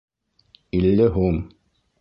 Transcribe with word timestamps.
Илле 0.79 1.07
һум 1.19 1.39